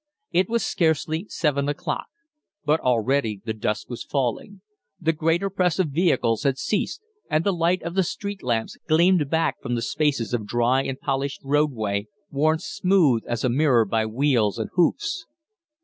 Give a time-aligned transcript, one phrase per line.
[0.31, 2.07] It was scarcely seven o'clock,
[2.65, 4.61] but already the dusk was falling;
[4.99, 9.29] the greater press of vehicles had ceased, and the light of the street lamps gleamed
[9.29, 14.07] back from the spaces of dry and polished roadway, worn smooth as a mirror by
[14.07, 15.27] wheels and hoofs.